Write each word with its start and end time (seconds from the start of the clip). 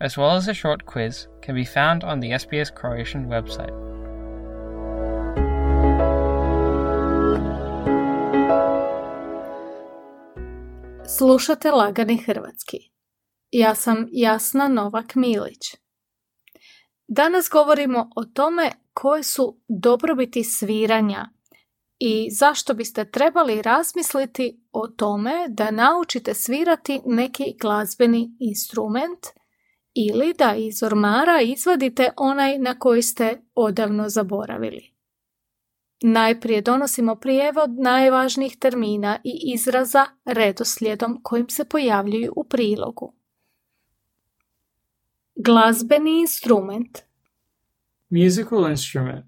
as 0.00 0.16
well 0.16 0.36
as 0.36 0.48
a 0.48 0.54
short 0.54 0.86
quiz, 0.86 1.28
can 1.42 1.54
be 1.54 1.64
found 1.64 2.04
on 2.04 2.20
the 2.20 2.30
SBS 2.30 2.70
Croatian 2.80 3.28
website. 3.28 3.90
Slušate 11.18 11.70
Lagani 11.70 12.16
Hrvatski. 12.16 12.78
Ja 13.50 13.74
sam 13.74 14.08
Jasna 14.12 14.68
Novak 14.68 15.14
Milić. 15.14 15.76
Danas 17.08 17.48
govorimo 17.52 18.10
o 18.16 18.24
tome 18.24 18.72
koje 18.94 19.22
su 19.22 19.60
dobrobiti 19.68 20.44
sviranja 20.44 21.28
i 21.98 22.28
zašto 22.30 22.74
biste 22.74 23.10
trebali 23.10 23.62
razmisliti 23.62 24.60
o 24.72 24.88
tome 24.88 25.46
da 25.48 25.70
naučite 25.70 26.34
svirati 26.34 27.00
neki 27.06 27.44
glazbeni 27.60 28.36
instrument 28.38 29.39
ili 29.94 30.34
da 30.38 30.54
iz 30.54 30.82
ormara 30.82 31.40
izvadite 31.40 32.10
onaj 32.16 32.58
na 32.58 32.78
koji 32.78 33.02
ste 33.02 33.42
odavno 33.54 34.08
zaboravili. 34.08 34.90
Najprije 36.02 36.60
donosimo 36.60 37.16
prijevod 37.16 37.70
najvažnijih 37.70 38.56
termina 38.56 39.18
i 39.24 39.52
izraza 39.54 40.06
redoslijedom 40.24 41.20
kojim 41.22 41.48
se 41.48 41.64
pojavljuju 41.64 42.32
u 42.36 42.44
prilogu. 42.44 43.14
Glazbeni 45.34 46.20
instrument 46.20 46.98
Musical 48.08 48.70
instrument. 48.70 49.26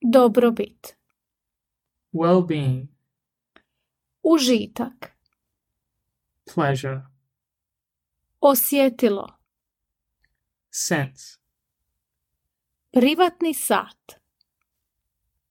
Dobrobit 0.00 0.96
Well 2.12 2.46
being. 2.46 2.88
Užitak 4.22 5.12
Pleasure. 6.54 7.00
Osjetilo 8.40 9.39
Sense. 10.70 11.38
Privatni 12.92 13.54
sat 13.54 14.20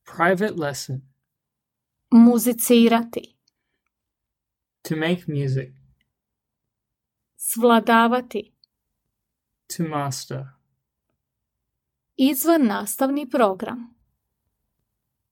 Private 0.03 0.53
lesson. 0.57 1.01
Muzicirati 2.11 3.35
To 4.81 4.95
make 4.95 5.23
music. 5.27 5.69
Svladavati 7.35 8.53
To 9.77 9.83
master. 9.83 10.45
Izvan 12.15 12.65
nastavni 12.65 13.29
program 13.29 13.95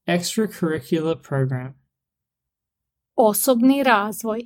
Extracurricular 0.06 1.22
program. 1.28 1.74
Osobni 3.14 3.82
razvoj 3.82 4.40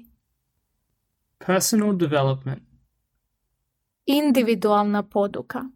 Personal 1.47 1.97
development. 1.97 2.72
Individualna 4.07 5.03
poduka 5.03 5.71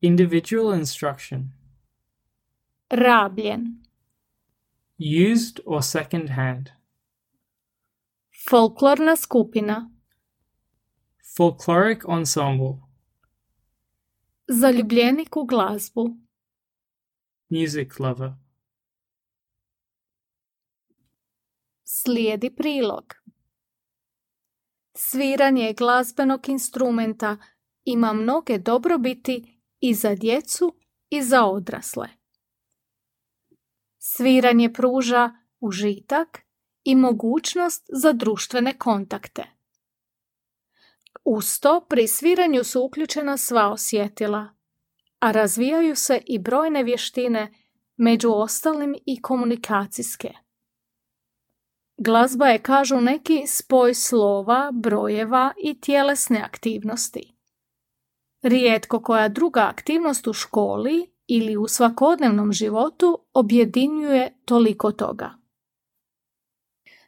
Individual 0.00 0.74
instruction. 0.74 1.52
Rabljen 2.90 3.84
Used 4.98 5.60
or 5.64 5.82
second 5.82 6.28
hand. 6.28 6.70
Folklorna 8.48 9.16
skupina 9.16 9.90
Folkloric 11.36 12.04
ensemble. 12.04 12.82
Zaljubljenik 14.48 15.36
u 15.36 15.44
glazbu 15.44 16.16
Music 17.48 17.98
lover. 17.98 18.34
Slijedi 21.84 22.54
prilog. 22.56 23.04
Sviranje 24.96 25.72
glazbenog 25.72 26.48
instrumenta 26.48 27.36
ima 27.84 28.12
mnoge 28.12 28.58
dobrobiti 28.58 29.60
i 29.80 29.94
za 29.94 30.14
djecu 30.14 30.74
i 31.10 31.22
za 31.22 31.44
odrasle. 31.44 32.08
Sviranje 33.98 34.72
pruža 34.72 35.30
užitak 35.60 36.40
i 36.84 36.94
mogućnost 36.94 37.86
za 37.92 38.12
društvene 38.12 38.78
kontakte. 38.78 39.44
Uz 41.24 41.60
to 41.60 41.86
pri 41.88 42.08
sviranju 42.08 42.64
su 42.64 42.82
uključena 42.82 43.36
sva 43.36 43.72
osjetila, 43.72 44.48
a 45.18 45.32
razvijaju 45.32 45.96
se 45.96 46.22
i 46.26 46.38
brojne 46.38 46.82
vještine, 46.82 47.54
među 47.96 48.30
ostalim 48.32 48.94
i 49.06 49.22
komunikacijske. 49.22 50.43
Glazba 52.04 52.46
je, 52.46 52.58
kažu 52.58 53.00
neki, 53.00 53.42
spoj 53.46 53.94
slova, 53.94 54.70
brojeva 54.72 55.52
i 55.62 55.80
tjelesne 55.80 56.42
aktivnosti. 56.42 57.36
Rijetko 58.42 59.02
koja 59.02 59.28
druga 59.28 59.60
aktivnost 59.60 60.26
u 60.26 60.32
školi 60.32 61.10
ili 61.26 61.56
u 61.56 61.68
svakodnevnom 61.68 62.52
životu 62.52 63.18
objedinjuje 63.34 64.38
toliko 64.44 64.92
toga. 64.92 65.34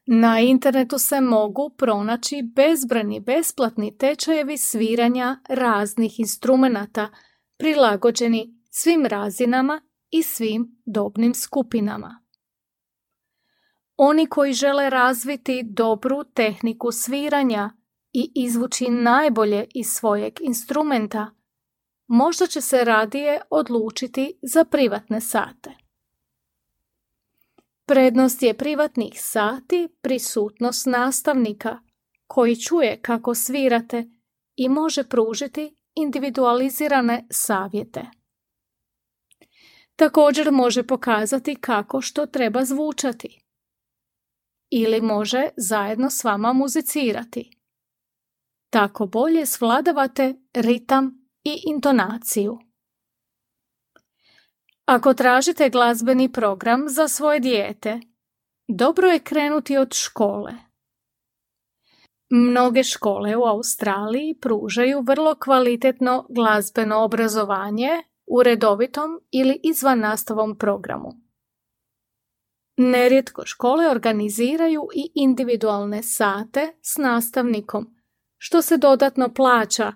Na 0.06 0.40
internetu 0.40 0.98
se 0.98 1.20
mogu 1.20 1.70
pronaći 1.70 2.42
bezbrani 2.42 3.20
besplatni 3.20 3.98
tečajevi 3.98 4.58
sviranja 4.58 5.38
raznih 5.48 6.20
instrumenata 6.20 7.08
prilagođeni 7.56 8.54
svim 8.70 9.06
razinama 9.06 9.80
i 10.10 10.22
svim 10.22 10.82
dobnim 10.84 11.34
skupinama. 11.34 12.25
Oni 13.96 14.26
koji 14.26 14.52
žele 14.52 14.90
razviti 14.90 15.62
dobru 15.62 16.24
tehniku 16.24 16.92
sviranja 16.92 17.70
i 18.12 18.32
izvući 18.34 18.90
najbolje 18.90 19.66
iz 19.74 19.86
svojeg 19.86 20.32
instrumenta, 20.40 21.30
možda 22.06 22.46
će 22.46 22.60
se 22.60 22.84
radije 22.84 23.40
odlučiti 23.50 24.38
za 24.42 24.64
privatne 24.64 25.20
sate. 25.20 25.70
Prednost 27.86 28.42
je 28.42 28.56
privatnih 28.56 29.12
sati 29.16 29.88
prisutnost 30.02 30.86
nastavnika 30.86 31.78
koji 32.26 32.56
čuje 32.56 33.00
kako 33.02 33.34
svirate 33.34 34.04
i 34.56 34.68
može 34.68 35.08
pružiti 35.08 35.76
individualizirane 35.94 37.26
savjete. 37.30 38.06
Također 39.96 40.52
može 40.52 40.86
pokazati 40.86 41.54
kako 41.54 42.00
što 42.00 42.26
treba 42.26 42.64
zvučati. 42.64 43.45
Ili 44.70 45.00
može 45.00 45.48
zajedno 45.56 46.10
s 46.10 46.24
vama 46.24 46.52
muzicirati. 46.52 47.50
Tako 48.70 49.06
bolje 49.06 49.46
svladavate 49.46 50.34
ritam 50.54 51.28
i 51.44 51.62
intonaciju. 51.66 52.58
Ako 54.84 55.14
tražite 55.14 55.70
glazbeni 55.70 56.32
program 56.32 56.88
za 56.88 57.08
svoje 57.08 57.40
dijete, 57.40 58.00
dobro 58.68 59.08
je 59.08 59.18
krenuti 59.18 59.76
od 59.76 59.94
škole. 59.94 60.52
Mnoge 62.30 62.82
škole 62.82 63.36
u 63.36 63.42
Australiji 63.42 64.38
pružaju 64.40 65.00
vrlo 65.00 65.34
kvalitetno 65.34 66.26
glazbeno 66.30 67.04
obrazovanje 67.04 67.88
u 68.26 68.42
redovitom 68.42 69.20
ili 69.30 69.60
izvan 69.62 70.00
nastavom 70.00 70.58
programu. 70.58 71.25
Nerijetko 72.76 73.46
škole 73.46 73.90
organiziraju 73.90 74.88
i 74.94 75.10
individualne 75.14 76.02
sate 76.02 76.72
s 76.82 76.96
nastavnikom, 76.96 77.94
što 78.38 78.62
se 78.62 78.76
dodatno 78.76 79.34
plaća, 79.34 79.92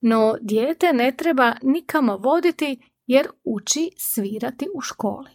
no 0.00 0.36
dijete 0.40 0.92
ne 0.92 1.16
treba 1.16 1.54
nikamo 1.62 2.16
voditi 2.16 2.80
jer 3.06 3.28
uči 3.44 3.90
svirati 3.96 4.68
u 4.74 4.80
školi. 4.80 5.30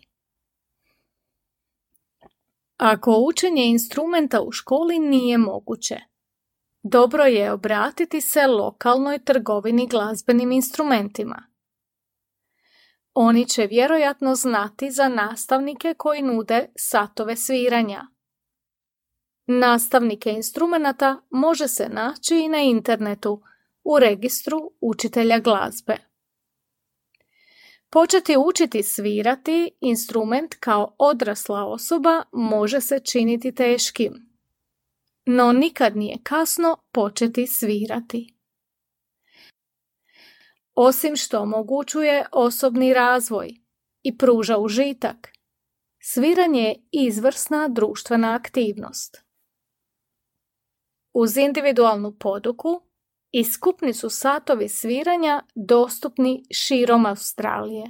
Ako 2.77 3.11
učenje 3.29 3.65
instrumenta 3.65 4.41
u 4.41 4.51
školi 4.51 4.99
nije 4.99 5.37
moguće, 5.37 5.99
dobro 6.83 7.23
je 7.23 7.51
obratiti 7.51 8.21
se 8.21 8.47
lokalnoj 8.47 9.19
trgovini 9.19 9.87
glazbenim 9.87 10.51
instrumentima. 10.51 11.54
Oni 13.17 13.45
će 13.45 13.67
vjerojatno 13.67 14.35
znati 14.35 14.91
za 14.91 15.07
nastavnike 15.07 15.93
koji 15.97 16.21
nude 16.21 16.69
satove 16.75 17.35
sviranja. 17.35 18.07
Nastavnike 19.47 20.31
instrumenata 20.31 21.21
može 21.29 21.67
se 21.67 21.89
naći 21.89 22.39
i 22.39 22.49
na 22.49 22.61
internetu 22.61 23.41
u 23.83 23.99
registru 23.99 24.71
učitelja 24.81 25.39
glazbe. 25.39 25.97
Početi 27.89 28.37
učiti 28.37 28.83
svirati 28.83 29.71
instrument 29.79 30.55
kao 30.59 30.95
odrasla 30.97 31.65
osoba 31.65 32.23
može 32.31 32.81
se 32.81 32.99
činiti 32.99 33.55
teškim. 33.55 34.29
No 35.25 35.53
nikad 35.53 35.95
nije 35.95 36.17
kasno 36.23 36.77
početi 36.91 37.47
svirati. 37.47 38.34
Osim 40.75 41.15
što 41.15 41.39
omogućuje 41.39 42.25
osobni 42.31 42.93
razvoj 42.93 43.49
i 44.03 44.17
pruža 44.17 44.57
užitak, 44.57 45.31
sviranje 46.01 46.61
je 46.61 46.75
izvrsna 46.91 47.67
društvena 47.67 48.35
aktivnost. 48.35 49.25
Uz 51.13 51.37
individualnu 51.37 52.17
poduku 52.19 52.81
i 53.31 53.43
skupni 53.43 53.93
su 53.93 54.09
satovi 54.09 54.69
sviranja 54.69 55.43
dostupni 55.55 56.43
širom 56.51 57.05
Australije. 57.05 57.85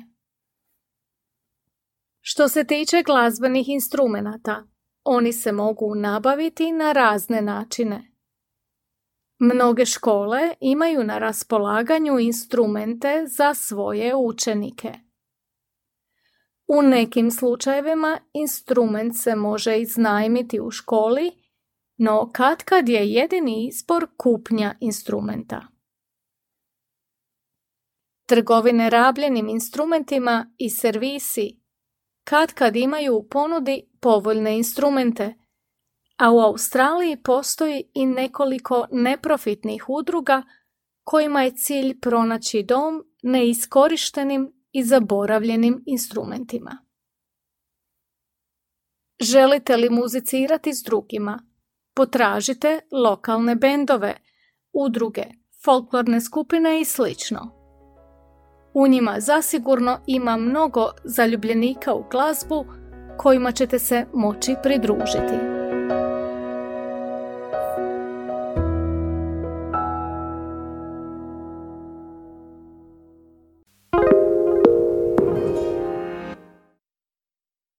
Što 2.21 2.47
se 2.47 2.63
tiče 2.63 3.03
glazbenih 3.03 3.69
instrumenata, 3.69 4.63
oni 5.03 5.33
se 5.33 5.51
mogu 5.51 5.95
nabaviti 5.95 6.71
na 6.71 6.91
razne 6.91 7.41
načine. 7.41 8.14
Mnoge 9.39 9.85
škole 9.85 10.55
imaju 10.59 11.03
na 11.03 11.17
raspolaganju 11.17 12.19
instrumente 12.19 13.25
za 13.27 13.53
svoje 13.53 14.15
učenike. 14.15 14.93
U 16.67 16.81
nekim 16.81 17.31
slučajevima 17.31 18.19
instrument 18.33 19.17
se 19.17 19.35
može 19.35 19.79
iznajmiti 19.79 20.59
u 20.59 20.71
školi, 20.71 21.31
no 21.97 22.31
katkad 22.33 22.89
je 22.89 23.09
jedini 23.09 23.67
izbor 23.67 24.07
kupnja 24.17 24.75
instrumenta. 24.79 25.67
Trgovine 28.25 28.89
rabljenim 28.89 29.49
instrumentima 29.49 30.53
i 30.57 30.69
servisi 30.69 31.59
katkad 32.23 32.75
imaju 32.75 33.15
u 33.15 33.27
ponudi 33.29 33.89
povoljne 34.01 34.57
instrumente– 34.57 35.33
a 36.17 36.31
u 36.31 36.39
Australiji 36.39 37.17
postoji 37.23 37.83
i 37.93 38.05
nekoliko 38.05 38.87
neprofitnih 38.91 39.85
udruga 39.87 40.43
kojima 41.03 41.41
je 41.41 41.55
cilj 41.55 41.99
pronaći 41.99 42.63
dom 42.63 43.03
neiskorištenim 43.23 44.53
i 44.71 44.83
zaboravljenim 44.83 45.83
instrumentima. 45.85 46.77
Želite 49.21 49.77
li 49.77 49.89
muzicirati 49.89 50.73
s 50.73 50.83
drugima? 50.83 51.39
Potražite 51.93 52.79
lokalne 52.91 53.55
bendove, 53.55 54.17
udruge, 54.73 55.23
folklorne 55.63 56.21
skupine 56.21 56.81
i 56.81 56.85
sl. 56.85 57.03
U 58.73 58.87
njima 58.87 59.19
zasigurno 59.19 59.99
ima 60.07 60.37
mnogo 60.37 60.91
zaljubljenika 61.03 61.93
u 61.93 62.03
glazbu 62.11 62.65
kojima 63.17 63.51
ćete 63.51 63.79
se 63.79 64.05
moći 64.13 64.55
pridružiti. 64.63 65.54